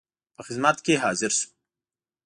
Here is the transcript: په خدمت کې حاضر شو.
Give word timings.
په 0.35 0.41
خدمت 0.47 0.77
کې 0.85 1.01
حاضر 1.03 1.31
شو. 1.39 1.47